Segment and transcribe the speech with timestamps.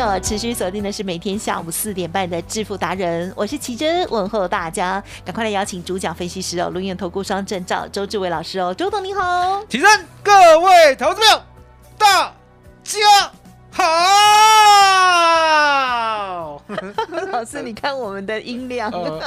[0.00, 11.42] 友持续锁定的是每天下午四点半的致富达人，我是奇珍，问候大家，赶快来邀请主讲分析师哦，轮眼投顾双证照周志伟老师哦，周董你好，奇珍，各位投资友，
[11.98, 12.32] 大
[12.82, 12.98] 家
[13.70, 13.84] 好。
[17.32, 19.20] 老师你看我们的音量，呃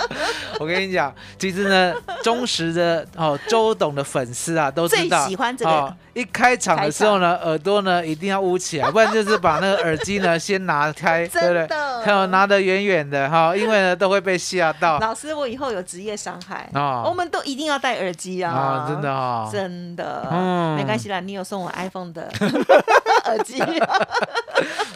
[0.59, 1.93] 我跟你讲，其实呢，
[2.23, 5.93] 忠实的哦周董的粉丝啊，都知道最喜欢这个哦。
[6.13, 11.67] 一开场的时候呢，耳朵呢一定要捂起来，不然就是把那个耳机呢 先拿开，对不对？
[12.05, 14.99] 还有拿得远远的哈，因为呢都会被吓到。
[14.99, 17.03] 老师我以后有职业伤害，哦。
[17.07, 19.49] 我们都一定要戴耳机啊，啊，真的哈。
[19.51, 20.75] 真的，嗯。
[20.75, 22.29] 没关系啦，你有送我 iPhone 的
[23.25, 23.61] 耳机。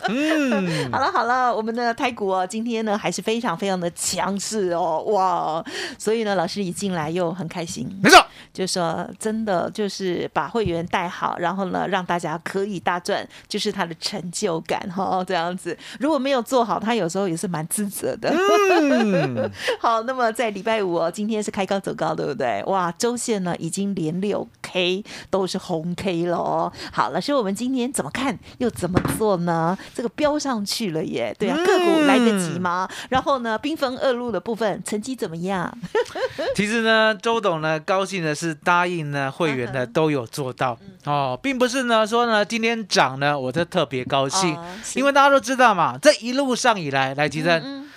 [0.09, 5.63] 嗯，好了好了，我们的台股哦，今天呢还是非常非常的强势哦，哇！
[5.97, 8.23] 所以呢，老师一进来又很开心，没错，
[8.53, 15.77] 就说真的就是把会员带好，然后呢让大家可以大赚，就是他的成就感哈、哦，这样子。
[15.99, 18.33] 如果没有做好，他有时候也是蛮自责的。
[18.79, 22.63] 嗯， 好，那么在礼拜五哦，今天是开高走高，对不对？
[22.65, 26.71] 哇，周线呢已经连六 K 都是红 K 了哦。
[26.91, 29.77] 好，老师，我们今天怎么看又怎么做呢？
[29.93, 32.87] 这个飙上去了耶，对啊，个股来得及吗？
[33.09, 35.75] 然后呢，兵分二路的部分成绩怎么样？
[36.55, 47.89] 其实呢，周董呢高兴的是答应呢会员呢都有做到哦，并不是呢说呢今天涨呢我就特别高兴哦，因为大家都知道嘛，这一路上以来，来吉正，嗯，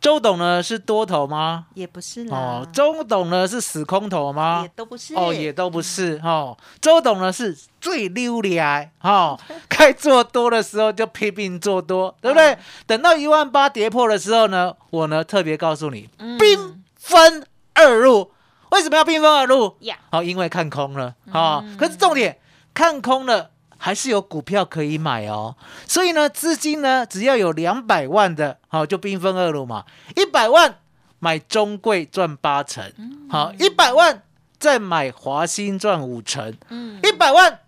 [0.00, 1.66] 周董呢是多头吗？
[1.74, 4.68] 也不是啦，哦，周董呢是死空头吗也？
[4.74, 6.56] 都不是哦，也都不是哦。
[6.80, 9.38] 周董呢是最溜来哦，
[9.68, 12.52] 该做多的时候就拼命做多，对不对？
[12.52, 18.32] 嗯等到一万八跌破的时候呢，我呢特别告诉你，兵分二路。
[18.70, 19.76] 为什么要兵分二路？
[19.80, 21.64] 呀，哦，因为看空了哦。
[21.78, 22.36] 可是重点，
[22.76, 25.56] 看空了还是有股票可以买哦。
[25.88, 29.86] 所以呢，资金呢只要有两百万的，好、就兵分二路嘛。
[30.14, 30.78] 一百万
[31.18, 32.92] 买中贵赚八成，
[33.30, 34.22] 好、一百万
[34.58, 37.60] 再买华兴赚五成，嗯，一百万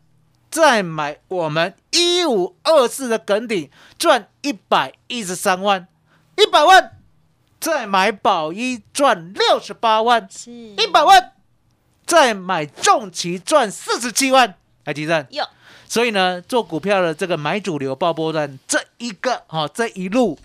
[0.51, 5.89] 再买我们一五二四的耿鼎赚一百一十三万，
[6.37, 6.99] 一百万
[7.59, 10.29] 再买宝一赚六十八万。
[10.45, 11.33] 一百万，
[12.07, 14.55] 再买重旗赚四十七万，
[14.89, 15.27] 来吉正。
[15.29, 15.45] 有
[15.87, 20.39] 所以呢，做股票的这个买主流爆波段，这一个哈、哦、这一路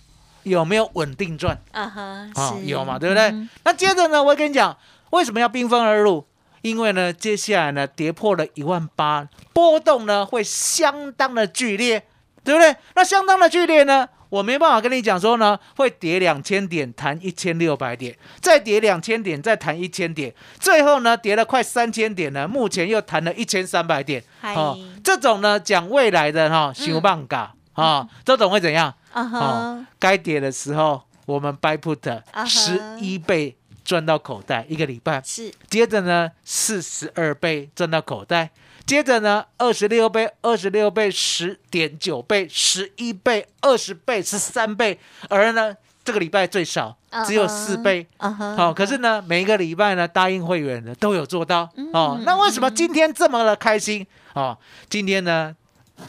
[0.44, 3.24] 有没有稳定赚啊哈，啊、是有嘛，对不对？
[3.30, 4.78] 嗯那接着呢，我跟你讲，
[5.12, 6.26] 为什么要兵分而入？
[6.62, 12.06] 因为呢，接下来呢，跌破了一万八，波动呢会相当的剧烈，
[12.44, 12.76] 对不对？
[12.96, 24.56] 那相当的剧烈呢，我没办法跟你讲说呢，会跌两千点，弹一千六百点，再跌两千点，再弹一千点，最后呢，跌了快三千点呢，目前又弹了一千三百点，嗨。
[24.56, 28.92] 哦，这种呢，讲未来的哈，熊棒嘎啊，这种会怎样？
[29.12, 35.22] 啊哦哈，，该跌的时候，我们 buy put 十一倍赚到口袋，一个礼拜。
[35.26, 38.50] 是接着呢，四十二倍赚到口袋。
[38.85, 45.00] 接着呢，二十六倍、二十六倍、十点九倍、十一倍、二十倍、十三倍，
[45.30, 46.94] 而呢，这个礼拜最少
[47.26, 48.06] 只有四倍。
[48.18, 51.62] 好、可是呢，每一个礼拜呢，答应会员的都有做到
[51.94, 52.24] 哦嗯。
[52.26, 54.06] 那为什么今天这么的开心？
[54.34, 54.58] 哦，
[54.90, 55.56] 今天呢，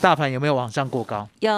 [0.00, 1.28] 大盘有没有往上过高？
[1.38, 1.50] 有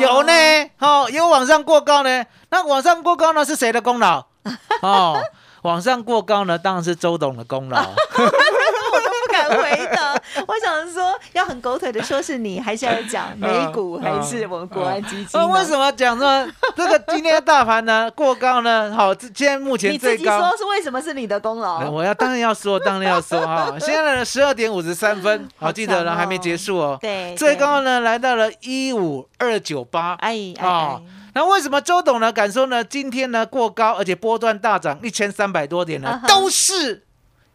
[0.00, 0.32] 有呢，
[0.78, 2.24] 哦，有往上过高呢。
[2.50, 4.24] 那往上过高呢是谁的功劳？
[4.82, 5.20] 哦，
[5.64, 7.80] 往上过高呢，当然是周董的功劳。
[7.82, 10.14] 我都不敢敢回答。
[10.46, 15.48] 我想说，要很狗腿的说是你，还是要讲美股，还是我们国安基金那呢？
[15.48, 16.46] 为什么讲说
[16.76, 18.92] 这个今天大盘呢过高呢？
[18.94, 20.56] 好，这现在目前你自己最高说。
[20.56, 21.90] 是为什么是你的功劳？
[21.90, 23.74] 我要当然要说，当然要说哈。
[23.80, 26.98] 现在呢，十二点五十三分，好，记得了，还没结束哦。
[27.00, 30.14] 对，最高呢来到了一五二九八。
[30.20, 32.82] 哎哎哦哎，那为什么周董呢敢说呢？
[32.84, 37.04] 今天呢过高，而且波段大涨一千三百多点呢都是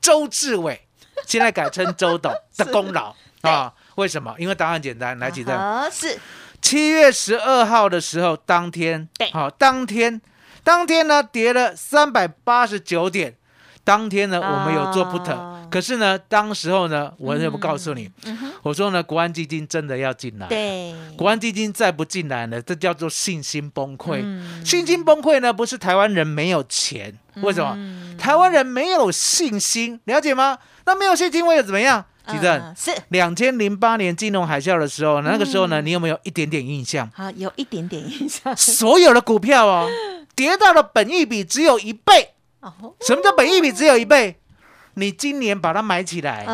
[0.02, 0.88] 周志伟，
[1.26, 3.74] 现在改称周董 的功劳啊？
[3.96, 4.36] 为什么？
[4.38, 5.56] 因为答案简单，来举证。
[5.56, 6.20] 啊是
[6.62, 10.22] 七月十二号的时候，当天，对好，当天，
[10.62, 13.38] 当天呢跌了三百八十九点，
[13.86, 18.10] 当天呢我们有做 put，、啊可是呢，当时候呢，我也不告诉你，
[18.64, 24.20] 我说呢，国安基金真的要进来，，嗯对，国安基金再不进来呢，这叫做信心崩溃。
[24.24, 27.74] 嗯信心崩溃呢，不是台湾人没有钱，为什么？
[27.76, 30.58] 嗯台湾人没有信心，了解吗？
[30.86, 32.04] 那没有信心会怎么样？
[32.28, 37.10] 吉正，嗯是两千零八年金融海啸的时候，那个时候呢，你有没有一点点印象？
[37.14, 39.90] 好有一点点印象所有的股票哦，
[40.36, 42.34] 跌到了本益比只有一倍。
[42.60, 44.36] 哦，什么叫本益比只有一倍？
[44.96, 46.46] 你今年把它买起来，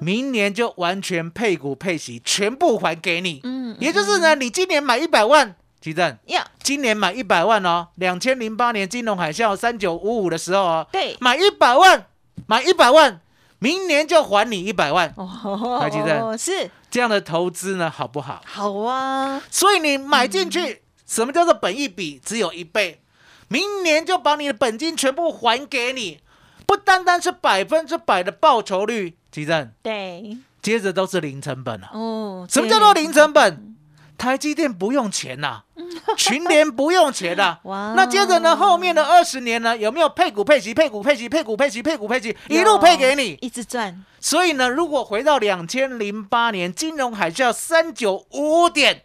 [0.00, 3.40] 明年就完全配股配息，全部还给你。
[3.44, 12.06] 嗯也就是呢，你今年买一百万，吉正，呀，今年买一百万哦，两千零八年金融海啸三九五五的时候哦，对，买一百万，
[12.46, 13.20] 买一百万，
[13.58, 15.12] 明年就还你一百万。
[15.16, 16.70] 哦台积电是。
[16.90, 18.42] 这样的投资呢，好不好？
[18.46, 22.18] 好啊，所以你买进去，什么叫做本一比？
[22.24, 23.02] 只有一倍？
[23.48, 26.20] 明年就把你的本金全部还给你，
[26.68, 31.88] 不单单是百分之百的报酬率，吉正，对，接着都是零成本啊。
[31.94, 33.74] 哦，什么叫做零成本？
[34.18, 35.62] 台积电不用钱呐、
[36.18, 43.38] 群联不用钱呐、哇那接着呢，后面的二十年呢，有没有配股配息、配股配息、配股配息、配股配息，一路配给你？
[43.40, 49.04] 一直赚，所以呢，如果回到两千零八年金融海啸三九五五点，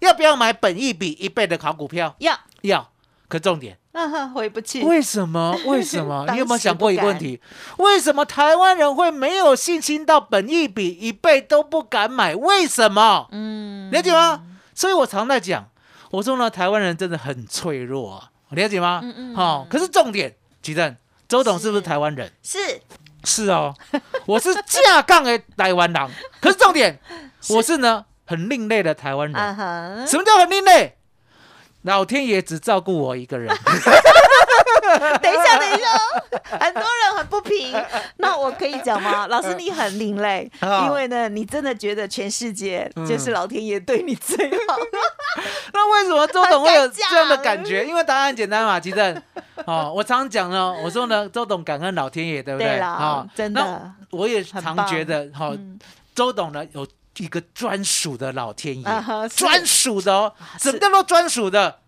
[0.00, 2.16] 要不要买本一比一倍的好股票？
[2.18, 2.90] 要，要。
[3.28, 5.56] 可重点，啊哈，回不去，为什么？
[5.66, 6.26] 为什么？
[6.32, 7.40] 你有没有想过一个问题？
[7.78, 12.34] 为什么台湾人会没有信心到本一比一倍都不敢买？
[12.34, 13.26] 为什么？
[13.32, 14.42] 嗯，了解吗？
[14.74, 15.68] 所以我常在讲，
[16.10, 19.00] 我说呢，台湾人真的很脆弱啊，了解吗？
[19.02, 20.96] 嗯嗯好、可是重点，吉正，
[21.26, 22.30] 周董是不是台湾人？
[22.42, 22.58] 是
[23.24, 23.74] 是哦，
[24.26, 26.10] 我是架杠的台湾人。
[26.40, 27.00] 可是重点，
[27.50, 29.56] 我是呢很另类的台湾人。
[30.06, 30.98] 什么叫很另类？
[31.84, 33.48] 老天爷只照顾我一个人。
[35.22, 35.88] 等一下，等一下，
[36.58, 37.74] 很多人很不平。
[38.18, 39.26] 那我可以讲吗？
[39.26, 44.36] 老师，你很另类，啊因为呢，你真的觉得全世界嗯就是老天爷对你最
[44.68, 44.76] 好。
[45.72, 47.84] 那为什么周董会有这样的感觉？
[47.84, 49.22] 因为答案很简单嘛，其实。
[49.66, 52.68] 哦，我常讲呢，我说呢，周董感恩老天爷，对不对？
[52.68, 55.78] 对啦哦真的我也常觉得，哈、嗯
[56.14, 56.86] 周董呢有
[57.18, 60.34] 一个专属的老天爷，专属的哦。
[60.58, 61.80] 什么叫做专属的？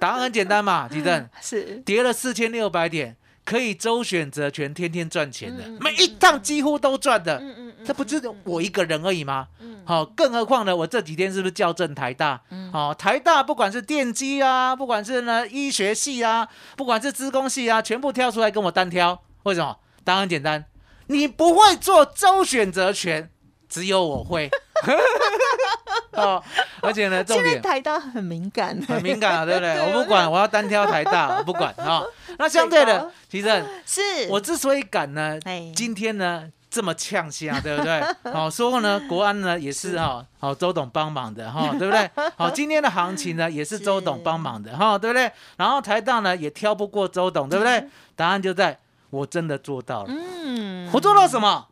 [0.00, 1.30] 答案很简单嘛，地震。
[1.40, 7.38] 是，跌了四千六百点，可以周选择权天天赚钱的，每一趟几乎都赚的。
[7.38, 9.48] 嗯嗯嗯这不就是我一个人而已吗？
[9.86, 12.40] 好、更何况呢，我这几天是不是校正台大？
[12.50, 19.22] 嗯好、台大不管是电机啊，不管是呢医学系啊，不管是资工系啊，全部挑出来跟我单挑。
[19.44, 19.76] 为什么？
[20.02, 20.64] 答案很简单，
[21.06, 23.30] 你不会做周选择权，
[23.68, 24.50] 只有我会。
[26.12, 26.42] 哦，
[26.80, 29.74] 而且呢， 重点台大很敏感，很敏感啊，对不对？
[29.74, 32.02] 对我不管，我要单挑台大，我不管啊、
[32.38, 38.02] 那相对的，其实是我之所以敢呢哎，今天呢这么呛下，对不对？
[38.32, 42.10] 好、说呢，国安呢也是哈，好、周董帮忙的哈、对不对？
[42.36, 45.30] 好、今天的行情呢也是周董帮忙的哈、对不对？
[45.56, 47.84] 然后台大呢也挑不过周董，对不对？
[48.16, 48.78] 答案就在
[49.10, 51.66] 我真的做到了，嗯我做到什么？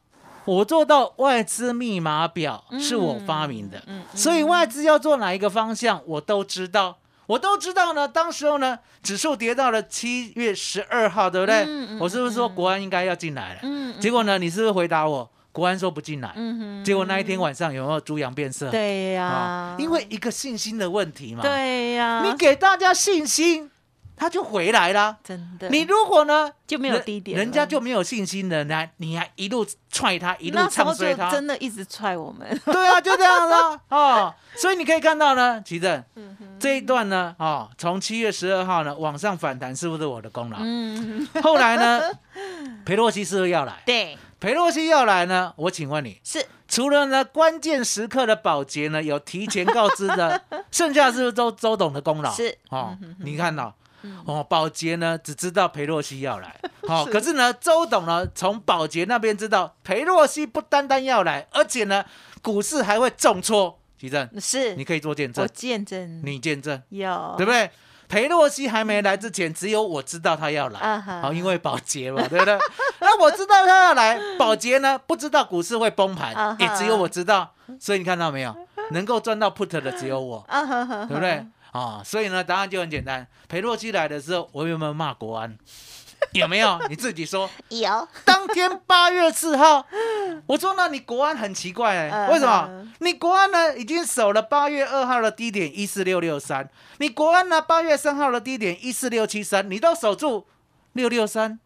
[0.45, 8.09] 我做到外资密码表是我发明的，嗯所以外资要做哪一个方向，我都知道，我都知道呢。
[8.09, 11.63] 当时候呢，指数跌到了七月十二号，对不对？
[11.65, 13.61] 嗯嗯我是不是说国安应该要进来了？
[13.63, 16.33] 嗯结果呢，你是不是回答我，国安说不进来？
[16.35, 18.71] 嗯哼结果那一天晚上有没有猪羊变色？
[18.71, 23.71] 对呀啊，，因为一个信心的问题嘛。，对呀，你给大家信心，
[24.23, 25.19] 他就回来了。
[25.25, 25.69] 真的。
[25.69, 40.59] 你如果呢就没有低点了，人家就没有信心了，那你还一路踹他，一路那时候就唱衰他，真的一直踹我们， 对啊，就这样啊， 哦，所以你可以看到呢，奇正嗯这一段呢，哦，从七月十二号呢往上反弹，是不是我的功劳？
[40.61, 42.01] 嗯， 后来呢，
[42.85, 43.83] 裴洛西是不是要来？
[43.85, 46.47] 对，裴洛西要来呢，我请问你，是。
[46.69, 52.33] 除了呢关键时刻的保洁呢有提前告知的，剩下是不是周周董的功劳？
[52.33, 52.49] 是。
[52.71, 53.75] 哦嗯哼，你看到哦，
[54.49, 56.55] 保洁呢只知道裴洛西要来，
[56.89, 62.05] 好、可是呢，周董呢从保洁那边知道裴洛西不单单要来，而且呢
[62.43, 63.79] 股市还会重挫。
[63.99, 64.75] 吉正，是。
[64.75, 65.45] 你可以做见证。
[65.45, 66.21] 我，见证。
[66.25, 67.35] 你见证，有。
[67.37, 67.71] 对不对？
[68.09, 71.21] 裴洛西还没来之前，只有我知道他要来，啊哈。
[71.23, 72.59] 好，因为保洁嘛， 对不对？
[73.01, 78.55] 那我知道他要来，保洁呢不知道股市会崩盘，也只有我知道，所以你看到没有？
[78.91, 81.47] 能够赚到 put 的只有我，对不对？
[81.73, 83.27] 啊、所以呢，答案就很简单。
[83.49, 85.57] 裴洛西来的时候，我有没有骂国安？
[86.33, 86.79] 有没有？
[86.89, 87.51] 你自己说。
[87.69, 89.85] 有当天八月四号，
[90.47, 92.87] 我说那，你国安很奇怪为什么？
[93.01, 100.47] 你国安呢已经守了八月二号的低点一四六六三，你国安呢八月三号的低点一四六七三，你都守住
[100.93, 101.59] 六六三、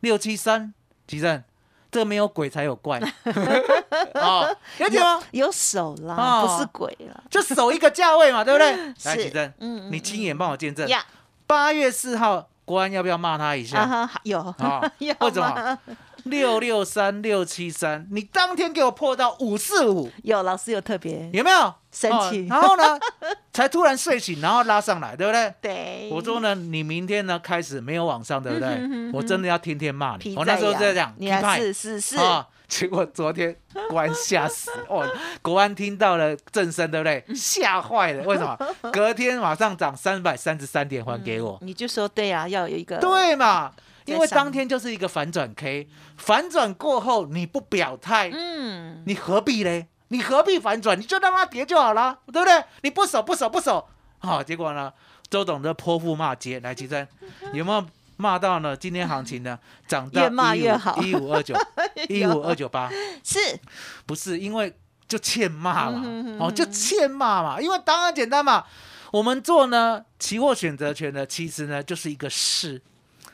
[0.00, 0.72] 六七三，
[1.06, 1.44] 几正，
[1.92, 2.98] 这没有鬼才有怪
[4.14, 5.20] 哦，了解吗？
[5.32, 7.20] 有手啦，哦不是鬼啦。
[7.30, 8.72] 就守一个价位嘛，对不对？
[9.04, 11.04] 来，是吉正，嗯嗯你亲眼帮我见证，呀，
[11.46, 13.86] 八月四号国安要不要骂他一啊下？
[14.06, 15.78] 哈，有 啊有为什么吗？
[16.24, 21.74] 六六三六七三，你当天给我破到五四五，有老师有特别有没有？
[21.92, 22.98] 神奇哦然后呢，
[23.52, 25.54] 才突然睡醒，然后拉上来，对不对？
[25.60, 28.90] 对，我说呢，你明天呢开始没有往上，对不对嗯哼哼？
[28.90, 30.34] 哼我真的要天天骂你。
[30.34, 33.54] 我那时候在在讲，你还是是是，啊，结果昨天
[33.90, 35.06] 国安吓死哦，
[35.42, 37.22] 国安听到了正声，对不对？
[37.34, 38.56] 吓坏了，为什么？
[38.90, 43.70] 隔天马上涨三百三十三点还给我，你就说对啊，要有一个对嘛？
[44.04, 49.88] 因为当天就是一个反转 K，反转过后你不表态，嗯，你何必嘞？
[50.08, 50.98] 你何必反转？
[50.98, 52.64] 你就让它跌就好了，对不对？
[52.82, 54.92] 你不守不守不守，好、结果呢，
[55.30, 57.08] 周董的泼妇骂街，来，齐珍
[57.54, 58.76] 有没有骂到呢？
[58.76, 61.54] 今天行情呢涨到越骂越好一五二九，
[62.10, 62.90] 一五二九八，
[63.24, 63.38] 是
[64.04, 64.76] 不是因为
[65.08, 66.02] 就欠骂嘛？
[66.38, 68.64] 哦，就欠骂嘛，因为答案简单嘛。
[69.12, 72.80] 我们做呢期货选择权呢，其实呢就是一个势。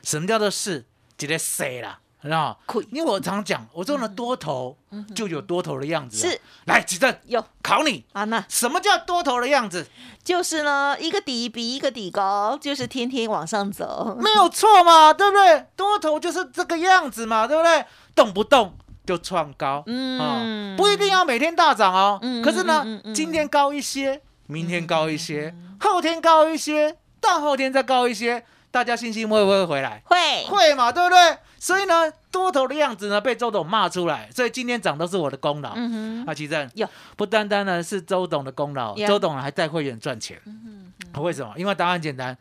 [0.03, 0.85] 什么叫做势？
[1.17, 1.99] 直接谁啦？
[2.21, 4.77] 知道吗因为我常讲，我做呢多头
[5.15, 6.31] 就有多头的样子啊。
[6.31, 9.87] 是来，吉正有考你，啊，那什么叫多头的样子？
[10.25, 14.17] 就是呢，一个底比一个底高，就是天天往上走。
[14.21, 15.67] 没有错嘛， 对不对？
[15.77, 17.85] 多头就是这个样子嘛，对不对？
[18.17, 18.77] 动不动
[19.07, 22.19] 就创高，嗯哦不一定要每天大涨哦。
[22.23, 28.45] 嗯可是呢，今天高一些，明天高一些，后天高一些，大后天再高一些，
[28.79, 30.01] 大家信心会不会回来？
[30.05, 30.17] 会
[30.47, 31.37] 会嘛，对不对？
[31.59, 35.73] 所以呢，多头的样子呢被周董骂出来，所以今天涨都是我的功劳。
[35.75, 40.41] 嗯哼，啊，奇正有不单单呢是周董的功劳，周董还带会员赚钱。
[40.47, 41.53] 嗯为什么？
[41.57, 42.39] 因为答案简单，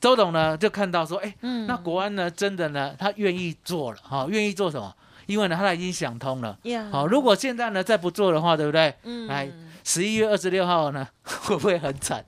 [0.00, 4.94] 周董呢就看到说，哎，嗯那国安呢真的呢他愿意做了，哈、愿意做什么？
[5.26, 6.56] 因为呢他已经想通了。
[6.62, 8.94] 呀好、如果现在呢再不做的话，对不对？
[9.02, 9.50] 嗯来，
[9.92, 11.04] 十一月二十六号呢
[11.42, 12.24] 会不会很惨？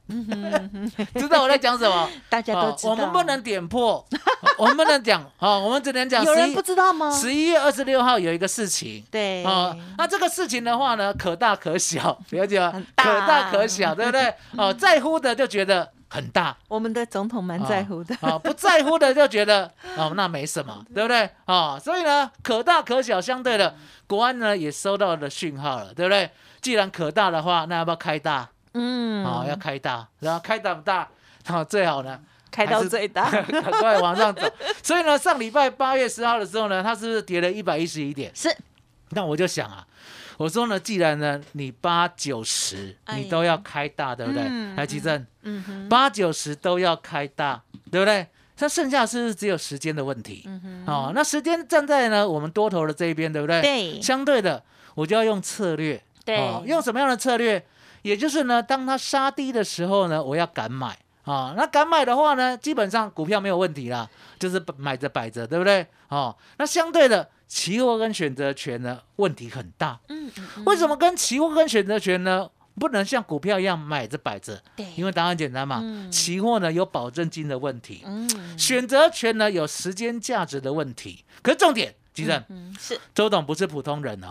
[1.15, 2.09] 知道我在讲什么？
[2.29, 4.05] 大家都哦知道，我们不能点破，
[4.59, 7.09] 我们不能讲，好、我们只能讲有人不知道吗？
[7.13, 9.05] 十一月二十六号有一个事情。
[9.13, 12.85] 对哦，那这个事情的话呢，可大可小， 了解吗很？
[12.97, 14.35] 大可大可小，对不对？
[14.57, 18.13] 哦，在乎的就觉得很大，我们的总统蛮在乎的。
[18.23, 21.31] 啊、不在乎的就觉得哦，那没什么，对不对？
[21.45, 23.77] 啊、所以呢，可大可小，相对的，
[24.09, 26.29] 国安呢也收到了讯号了，对不对？
[26.63, 28.49] 既然可大的话，那要不要开大？
[28.73, 31.07] 嗯，哦、要开大，然后开大不大？
[31.45, 32.19] 好、最好呢，
[32.51, 33.29] 开到最大。
[33.51, 34.51] 赶快往上走。
[34.83, 38.31] 所以呢，上礼拜八月十号的时候呢，它是不是跌了一百一十一点？
[38.35, 38.49] 是
[39.11, 39.87] 那我就想啊，
[40.39, 44.43] 我说呢，既然呢你八九十哎你都要开大，对不对？
[44.49, 48.27] 嗯来，吉正，嗯哼，八九十都要开大，对不对？
[48.59, 50.45] 那剩下是不是只有时间的问题？
[50.47, 53.61] 嗯哦，那时间站在呢我们多头的这一边，对不对？
[53.61, 54.63] 对相对的，
[54.95, 57.65] 我就要用策略，对哦，用什么样的策略？
[58.03, 64.11] 也就是呢，当它杀低的时候呢，我要敢买啊、那敢买的话呢，基本上股票没有问题啦，
[64.41, 65.87] 就是买着摆着，对不对？
[66.09, 70.01] 哦，那相对的，期货跟选择权呢，问题很大。
[70.09, 74.61] 嗯嗯嗯为什么跟期货跟选择权呢，不能像股票一样买着摆着？
[74.75, 81.25] 对，因为答案简单嘛，嗯期货呢有保证金的问题，嗯选择权呢有时间价值的问题。
[81.41, 83.01] 可是重点，吉正，嗯是。
[83.15, 84.29] 周董不是普通人哦，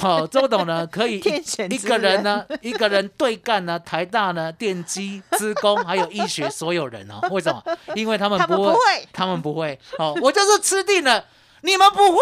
[0.00, 7.62] 好、 周董呢可以一一个人呢，一个人对干呢台大呢电机、资工还有医学所有人哦，为什么？
[7.94, 8.78] 因为他们不会，
[9.12, 9.78] 他们不会。
[9.98, 11.24] 哦，我就是吃定了，
[11.62, 12.18] 你们不会。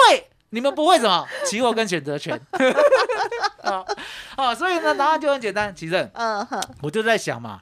[0.50, 1.26] 你们不会什么？
[1.45, 2.40] 期货跟选择权，
[3.62, 3.87] 好，
[4.35, 5.75] 好，所以呢，答案就很简单。
[5.75, 6.59] 吉正，嗯哼。
[6.81, 7.61] 我就在想嘛，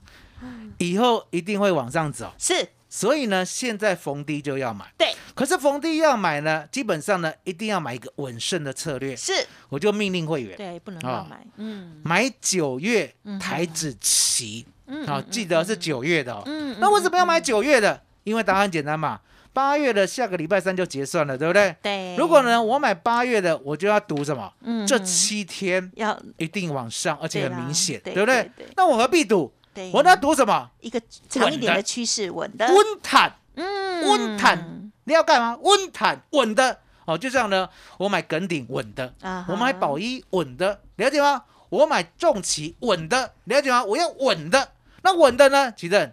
[0.78, 4.86] 以后一定会往上走，是所以呢，现在逢低就要买。
[4.96, 9.14] 对可是逢低要买呢，基本上呢，一定要买一个稳胜的策略。
[9.14, 9.34] 是，
[9.68, 16.42] 我就命令会员对不能啊乱买，嗯买九月嗯台子期，嗯好，记得是九月的哦。
[16.46, 18.02] 嗯那为什么要买九月的？
[18.24, 19.20] 因为答案简单嘛，
[19.52, 21.76] 八月的下个礼拜三就结算了，对不对？
[21.82, 24.50] 对，如果呢，我买八月的，我就要赌什么？
[24.64, 28.66] 这嗯这七天要一定往上，而且很明显，对对不对对对？
[28.74, 29.52] 那我何必赌？
[29.76, 30.70] 对我那赌什么？
[30.80, 35.58] 一个长一点的的趋势，稳的，温坦，嗯温坦，你要干嘛？
[35.62, 37.68] 温坦，稳的哦，就这样呢。
[37.98, 41.44] 我买耿鼎稳的，啊哈我买宝一稳的，了解吗？
[41.68, 43.84] 我买重旗稳的，了解吗？
[43.84, 44.72] 我要稳的。
[45.02, 45.70] 那稳的呢？
[45.72, 46.12] 奇正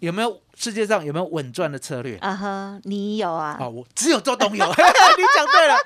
[0.00, 2.16] 有没有世界上有没有稳赚的策略？
[2.16, 3.56] 啊哈，你有啊？
[3.60, 5.76] 啊，我只有周董有， 你讲对了，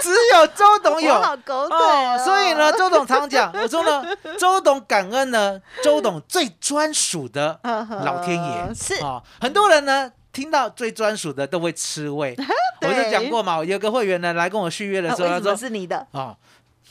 [0.00, 1.20] 只有周董有。
[1.20, 4.04] 好狗腿哦，哦，所以呢，周董常讲，我说呢，
[4.38, 12.36] 周董感恩呢，周董最专属的老天爷是啊，很多人呢听到最专属的都会吃味。
[12.82, 16.06] 我对就讲过嘛，有个会员呢来跟我续约的时候，他说是你的？
[16.12, 16.36] 啊，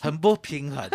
[0.01, 0.85] 很不平衡。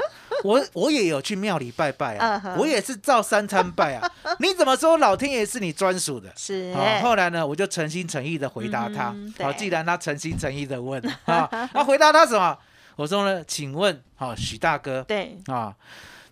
[0.44, 4.10] 我我也有去庙里拜拜啊我也是照三餐拜啊。
[4.38, 6.30] 你怎么说老天爷是你专属的？
[6.36, 9.32] 是啊，后来呢，我就诚心诚意的回答他嗯。
[9.40, 12.56] 好，既然他诚心诚意的问啊， 那回答他什么？
[12.96, 15.74] 我说呢，请问，好，许大哥对啊，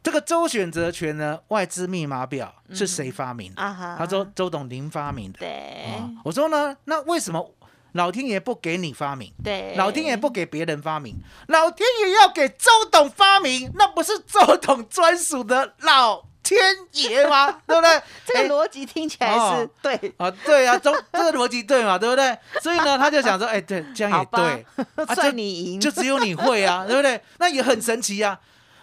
[0.03, 3.63] 这个周选择权呢，外资密码表是谁发明的？
[3.99, 5.39] 他说周董您发明的。
[5.39, 5.49] 对
[5.87, 7.51] 啊，我说呢，那为什么
[7.93, 9.33] 老天爷不给你发明？
[9.45, 11.15] 对，老天爷不给别人发明，
[11.49, 16.59] 老天爷要给周董发明，那不是周董专属的老天
[16.93, 17.61] 爷吗？
[17.67, 18.03] 对不对？
[18.27, 22.37] 这哎个逻辑听起来哦是对，啊，对啊，周这个逻辑对嘛，对不对？
[22.61, 24.67] 所以呢，他就想说，哎，对，这样也对，
[25.05, 27.21] 啊 算就你赢，就只有你会啊，对不对？
[27.39, 28.39] 那也很神奇啊，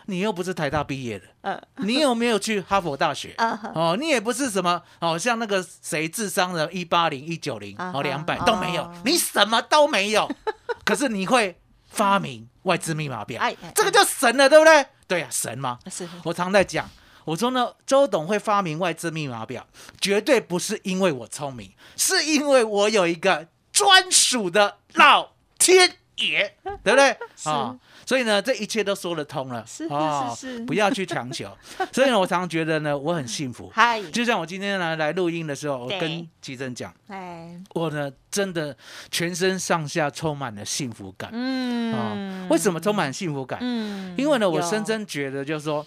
[0.10, 1.62] 你又不是台大毕业的， 嗯。
[1.78, 3.34] 你有没有去哈佛大学？
[3.74, 10.30] 哦，你也不是什么哦，像那个谁智商的一八零、一九零哦两百都没有哦，你什么都没有，
[10.84, 13.42] 可是你会发明外资密码表
[13.76, 14.86] 这个就神了，对不对？
[15.08, 15.80] 对呀、神吗。
[15.90, 16.08] 是。
[16.24, 16.90] 我常在讲，
[17.26, 19.66] 我说呢，周董会发明外资密码表，
[20.02, 27.16] 绝对不是因为我聪明，是因为我有一个专属的老天爷， 对不对？
[27.46, 29.66] 啊、所以呢，这一切都说得通了。
[29.66, 31.50] 是是哦是是 不要去强求。
[31.92, 33.72] 所以呢，我常常觉得呢，我很幸福。
[33.74, 38.76] 嗨，就像我今天呢来录音的时候，我跟吉珍讲，哎，我呢真的
[39.12, 41.30] 全身上下充满了幸福感。
[41.34, 43.60] 嗯啊，为什么充满幸福感？
[43.62, 45.86] 嗯因为呢，我深深觉得，就是说，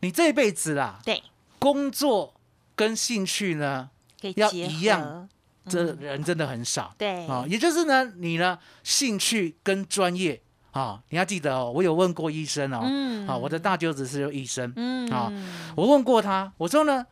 [0.00, 1.22] 你这一辈子啦，对
[1.58, 2.34] 工作
[2.76, 3.90] 跟兴趣呢，
[4.36, 5.28] 要一样合
[5.66, 6.94] 这人真的很少。
[6.94, 10.40] 嗯对啊，也就是呢，你呢兴趣跟专业
[10.72, 15.32] 啊，你要记得哦，我有问过医生哦，嗯啊，我的大舅子是医生，嗯啊
[15.76, 17.06] 我问过他，我说呢，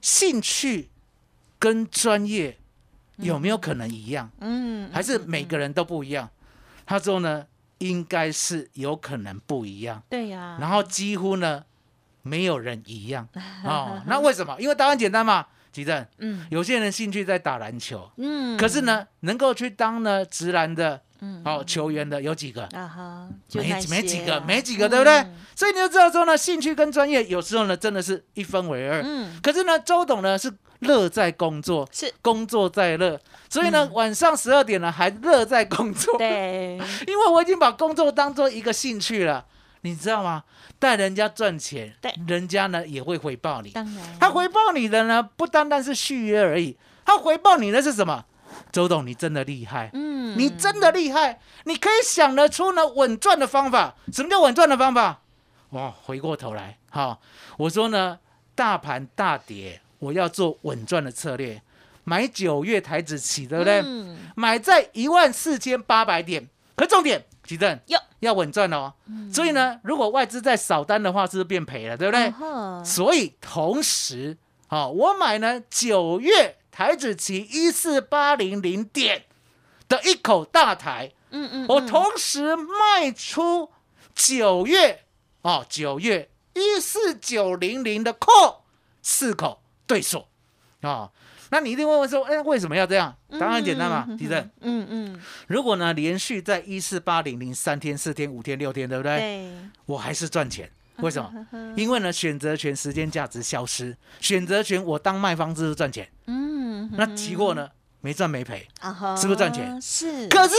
[0.00, 0.90] 兴趣
[1.58, 2.58] 跟专业
[3.16, 6.28] 有没有可能一样，嗯还是每个人都不一样？
[6.86, 7.46] 他说呢，
[7.78, 11.64] 应该是有可能不一样，对呀，然后几乎呢
[12.22, 13.28] 没有人一样
[13.64, 14.02] 哦。
[14.06, 14.56] 那为什么？
[14.60, 16.46] 因为答案简单嘛，吉正，嗯。
[16.50, 18.56] 有些人兴趣在打篮球，嗯。
[18.56, 21.42] 可是呢，能够去当呢直男的嗯。
[21.44, 22.62] 哦球员的有几个？
[22.66, 25.12] 啊哈，就没几个，没几个，对不对？
[25.12, 25.34] 嗯？
[25.56, 29.02] 所以你就知道说呢，兴趣跟专业有时候呢，真的是一分为二。
[29.04, 32.12] 嗯，可是呢，周董呢是乐在工作，是。
[32.22, 36.14] 工作在乐，所以呢，晚上十二点呢还乐在工作。
[36.20, 39.44] 因为我已经把工作当做一个兴趣了，
[39.84, 40.42] 你知道吗？
[40.78, 43.68] 带人家赚钱，对人家呢也会回报你。
[43.70, 48.24] 当然他回报你的呢，不单单是续约而已，他回报你的是什么？
[48.72, 53.94] 周董，你真的厉害，嗯你真的厉害，你可以想得出呢稳赚的方法。
[54.10, 55.20] 什么叫稳赚的方法？
[55.70, 57.20] 哇，回过头来，好，
[57.58, 58.18] 我说呢，
[58.54, 61.60] 大盘大跌，我要做稳赚的策略，
[62.04, 63.82] 买九月台子起，对不对？
[63.84, 66.48] 嗯买在一万四千八百点。
[66.76, 68.92] 可重点，吉正哟要稳赚哦。
[69.32, 71.96] 所以呢，如果外资在扫单的话，是不是变赔了？
[71.96, 72.32] 对不对？
[72.40, 74.36] 嗯所以同时，
[74.68, 79.24] 哦、我买呢九月台子期一四八零零点
[79.88, 83.70] 的一口大台，嗯嗯，我嗯同时卖出
[84.14, 85.04] 九月
[85.42, 88.56] 哦九月一四九零零的 call
[89.02, 90.28] 四口对锁
[90.90, 91.10] 啊。
[91.50, 93.14] 那你一定会问说，哎，为什么要这样？
[93.38, 94.50] 答案很简单嘛，嗯地震。
[94.60, 99.18] 嗯嗯，如果呢连续在一四八零零三天、四天、五天、六天，对不对？
[99.18, 99.52] 对，
[99.86, 100.68] 我还是赚钱。
[100.96, 101.46] 为什么？
[101.76, 106.08] 因为呢，选择权时间价值消失，选择权我当卖方就是赚钱。
[106.26, 107.68] 嗯，那期货呢，
[108.00, 108.66] 没赚没赔。
[108.80, 110.54] 啊哈，是不是赚钱是，可是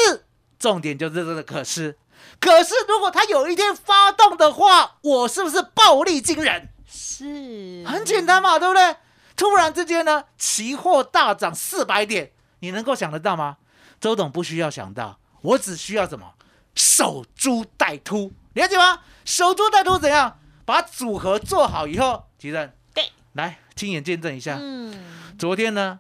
[0.60, 1.98] 重点就是这个可是，
[2.40, 6.70] 可是如果它有一天发动的话，我是不是暴力惊人？
[6.88, 8.96] 是很简单嘛，对不对？
[9.36, 13.58] 突然之间呢，期货大涨四百点，你能够想得到吗？
[14.00, 16.34] 周董不需要想到，我只需要什么？
[16.76, 19.02] 守株待兔，了解吗？
[19.24, 20.40] 守株待兔怎样？
[20.66, 24.58] 把组合做好以后，吉正对，来亲眼见证一下。
[24.60, 24.94] 嗯，
[25.38, 26.00] 昨天呢，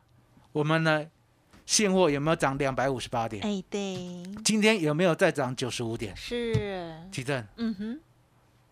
[0.52, 1.06] 我们呢
[1.66, 3.44] 现货有没有涨两百五十八点？
[3.44, 6.16] 哎，对，今天有没有再涨九十五点？
[6.18, 8.00] 是，奇正，嗯哼，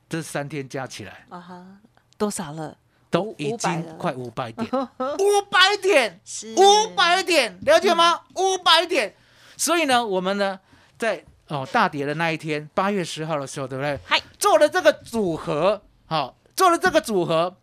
[0.09, 1.65] 这三天加起来啊哈，
[2.17, 2.77] 多少了？
[3.13, 6.19] 都已经快五百点， 五百点，
[6.57, 8.21] 五百点，了解吗？
[8.33, 9.15] 五百点。
[9.55, 10.59] 所以呢，我们呢，
[10.97, 13.99] 在哦大跌的那一天，八月十号的时候，对不对？
[14.03, 17.55] 嗨，做了这个组合，好、做了这个组合，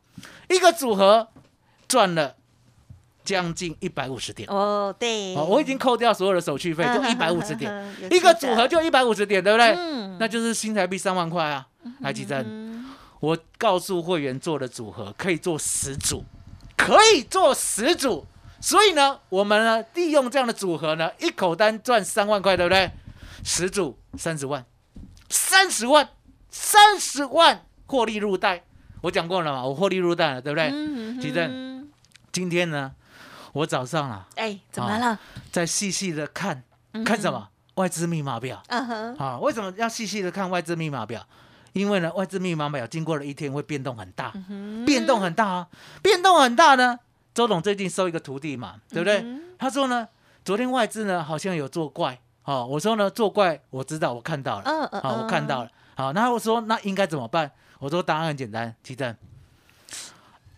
[0.49, 1.27] 一个组合
[1.89, 2.37] 赚了
[3.25, 4.49] 将近一百五十点。
[4.49, 9.75] 哦，对，哦，我已经扣掉所有的手续费，就嗯一百五十点，有一个组合就一百五十点，对不对？
[9.77, 11.67] 嗯那就是新台币三万块啊！
[12.01, 12.80] 来，记正，嗯
[13.21, 16.25] 我告诉会员做的组合可以做十组，
[16.77, 18.27] 可以做十组。
[18.61, 22.91] 所以呢，我们呢利用这样的组合呢，一口单赚三万块，对不对？
[23.43, 24.65] 十组三十万，
[25.31, 26.11] 三十万，
[26.51, 28.65] 三十万获利入袋。
[29.03, 30.71] 我讲过了嘛，我获利入袋了，对不对？
[30.71, 31.49] 嗯记得
[32.33, 32.93] 今天呢，
[33.53, 35.19] 我早上啊，哎，怎么了？
[35.51, 36.63] 在细细的看
[37.05, 39.39] 看什么外资密码表嗯哼，啊？
[39.39, 41.27] 为什么要细细的看外资密码表？
[41.73, 44.33] 因为呢，外资密码表经过了一天会变动很大，
[44.85, 45.69] 变动很大啊，
[46.03, 46.99] 变动很大呢。
[47.33, 49.25] 周董最近收一个徒弟嘛，对不对？
[49.57, 50.09] 他说呢，
[50.45, 57.53] 昨天外资呢好像有作怪，哦，我说呢作怪，我知道，我看到了，嗯嗯好，我看到了，好，那我说那应该怎么办？
[57.79, 59.15] 我说答案很简单，提正，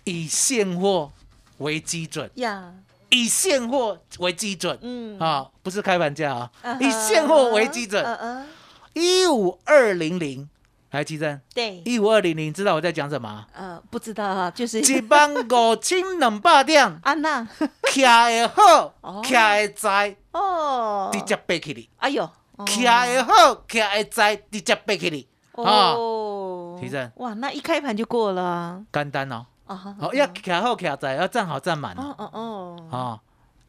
[0.05, 1.13] 以现货
[1.59, 2.73] 为基准，呀，
[3.11, 8.47] 以现货为基准，嗯，啊，不是开盘价啊嗯，以现货为基准，嗯嗯，
[8.95, 10.49] 一五二零零，
[10.93, 13.47] 来，基正，对，一五二零零，知道我在讲什么？
[13.55, 17.49] 呃，不知道啊，就是 一万五千两百点， 安娜，
[17.85, 22.29] 徛的好哦，徛的在，哦，直接背起你，哎呦，
[22.59, 25.27] 徛的好，徛的在，直接背起你，
[25.65, 33.21] 啊，哦，提振哇，那一开盘就过了啊，简单哦，啊，哦，要徛好徛在，要站好站满哦哦哦，啊，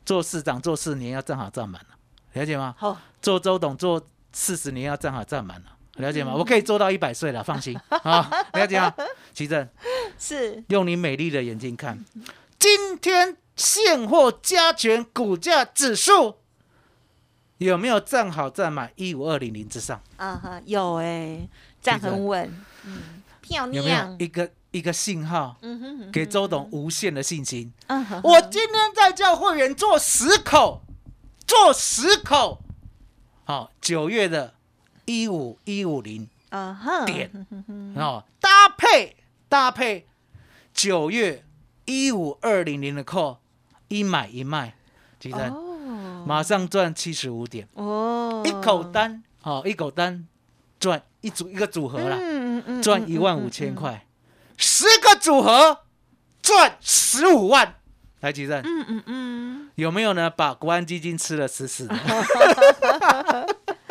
[0.05, 1.81] 做市长做四年要站好站满
[2.33, 2.75] 了解吗？
[2.77, 4.01] 好，做周董做
[4.33, 6.31] 四十年要站好站满了，了解吗？
[6.33, 8.93] 嗯我可以做到一百岁了，放心 啊，了解吗？
[9.33, 9.67] 奇正，
[10.17, 12.03] 是，用你美丽的眼睛看，
[12.57, 16.37] 今天现货加权股价指数
[17.59, 20.01] 有没有站好站满一五二零零之上？
[20.17, 21.47] 啊哈，有哎，
[21.81, 22.51] 站很稳，
[22.85, 27.71] 嗯，漂有没有亮，一个一个信号嗯哼哼，给周董无限的信心？
[27.87, 30.81] 嗯哼，我今天在叫会员做十口，
[31.45, 32.61] 做十口，
[33.45, 34.55] 好，九月的
[35.05, 37.29] 一五一五零啊，点。
[37.95, 39.15] 哦，搭配
[39.49, 40.07] 搭配
[40.73, 41.43] 九月
[41.85, 43.37] 一五二零零的 call，
[43.87, 44.75] 一买一卖，
[45.19, 50.27] 记得、哦，马上赚七十五点，哦，一口单哦、一口单
[50.79, 52.17] 赚一组一个组合啦，
[52.81, 54.05] 赚一万五千，块，
[54.57, 55.79] 十个组合
[56.41, 57.75] 赚十五万，
[58.21, 58.61] 来吉正。
[58.63, 60.29] 嗯嗯嗯，有没有呢？
[60.29, 61.95] 把国安基金吃了死死的，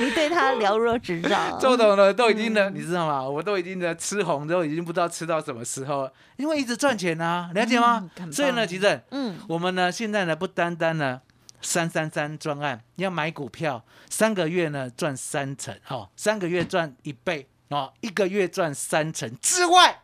[0.00, 3.22] 你对他了若指掌， 周董呢都已经呢，你知道吗？
[3.22, 6.04] 我都已经呢吃红，都已经不知道吃到什么时候。
[6.04, 8.08] 了，因为一直赚钱啊，了解吗？
[8.16, 8.32] 嗯？
[8.32, 11.20] 所以呢，棒吉正，嗯，我们呢现在呢不单单呢
[11.60, 20.00] 三三三专案要买股票，三个月呢赚三成，哦，三个月赚一倍，哦，一个月赚三成之外，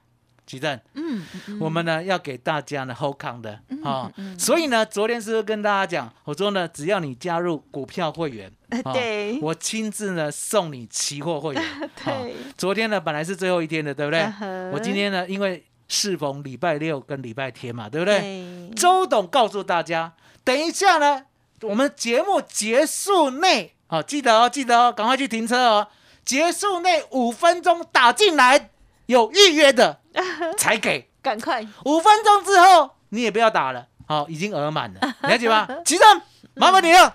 [0.47, 1.27] 吉正，嗯，
[1.61, 8.51] 我们呢要给大家呢 hold 康的啊、所以呢，昨天是不是跟大家讲，我说呢，只要你加入股票会员，
[8.85, 11.63] 啊 对我亲自呢送你期货会员。
[12.05, 12.13] 对。
[12.13, 14.21] 啊昨天呢本来是最后一天的，对不对？
[14.41, 18.21] 嗯我今天呢，因为适逢礼拜六跟礼拜天嘛，对不对？
[18.21, 20.13] 对，周董告诉大家，
[20.45, 21.25] 等一下呢，
[21.63, 25.89] 我们节目结束内，好、记得哦，记得哦，赶快去停车哦。
[26.25, 28.71] 结束内五分钟打进来
[29.07, 30.01] 有预约的
[30.59, 35.67] 才给，赶快，五分钟之后你也不要打了，好、已经额满了，了解吗？
[35.85, 36.21] 齐正，
[36.59, 37.15] 麻烦你了。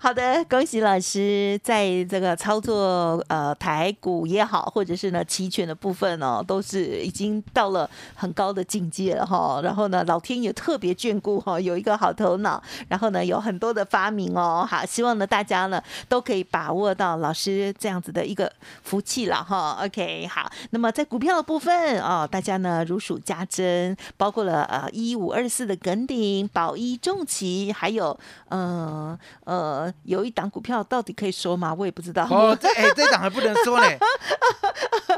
[0.00, 9.60] 好的，恭喜老师在这个操作呃台股也好，或者是呢期权的部分哦，都是已经到了很高的境界了哈。
[9.62, 14.66] 然后呢，老天也特别眷顾哈，有一个好头脑，然后呢有很多的发明哦。
[14.66, 18.50] 好，希望呢大家呢都可以把握到老师这样子的一个
[18.84, 19.78] 福气了哈。
[19.84, 28.16] OK，好，那么在股票的部分哦，大家呢如数家珍，包括了呃一五二四的耿鼎、宝一、重旗，还有
[28.48, 28.77] 呃
[29.44, 31.74] 呃有一档股票到底可以说吗？
[31.76, 32.26] 我也不知道。
[32.30, 33.86] 哦， 这哎、这档还不能说呢。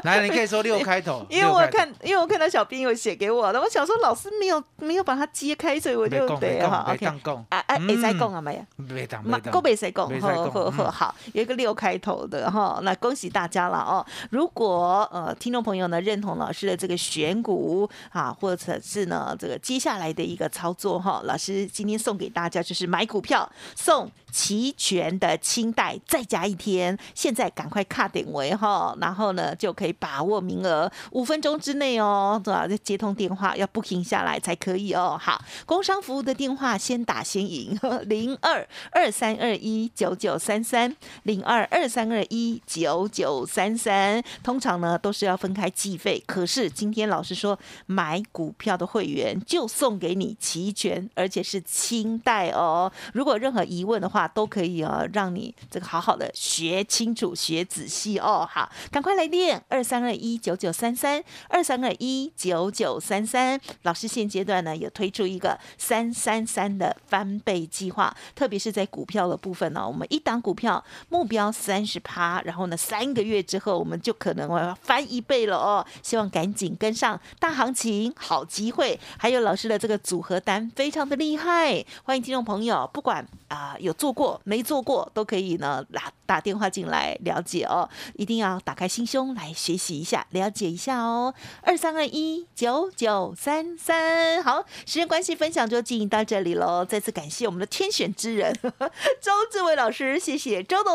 [0.03, 8.85] 来，你可以说六开头，因为我看，因为我看到小编有写给我的，我想说老师没有没有把它揭开，所以我就对哈别讲别 OK 当讲啊啊，嗯会使讲啊没有？
[8.85, 14.03] 别当嘛别当，够没谁讲，没使好讲好好嗯好，有一个六开头的哈，那恭喜大家了哦！
[14.31, 23.47] 如果呃听众朋友呢认同老师的这个选股啊，或者是呢这个接下来的一个操作哈，老师今天送给大家就是买股票。
[23.51, 26.97] 票送齐全的清代，再加一天。
[27.13, 32.67] 现在赶快卡点位哈，然后呢就可以把握名额，五分钟之内哦，对吧？
[32.83, 35.17] 接通电话要不停下来才可以哦。
[35.21, 44.23] 好，工商服务的电话先打先赢， 零二二三二一九九三三，零二二三二一九九三三。
[44.43, 52.91] 通常呢都是要分开计费，可是今天老师说买股票的会员就送给你齐全，而且是清代哦。
[53.13, 58.47] 如果任何疑问的话，都可以哦，让你这个好好的学清楚、学仔细哦。
[58.49, 63.59] 好，赶快来电二三二一九九三三二三二一九九三三。
[63.83, 75.85] 老师现阶段呢有推出一个三三三的翻倍计划，特别是在股票的部分呢，我们一档股票目标三十趴，然后呢三个月之后我们就可能要翻一倍了哦。
[76.01, 78.99] 希望赶紧跟上大行情，好机会。
[79.17, 87.89] 还有老师的这个组合单非常的厉害，欢迎听众朋友，不管啊、有做过没做过，都可以呢打打电话进来了解哦。
[88.13, 91.33] 一定要打开心胸来学习一下，了解一下哦。
[91.61, 96.85] 二三二一九九三三，好，时间关系，分享就进行到这里喽。
[96.85, 98.57] 再次感谢我们的天选之人
[99.19, 100.93] 周志伟老师，谢谢周董。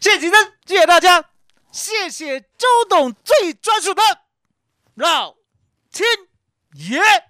[0.00, 1.26] 谢谢吉珍，谢谢大家，
[1.70, 4.02] 谢谢周董最专属的
[4.94, 5.34] 老
[5.92, 6.08] 天
[6.74, 7.29] 爷。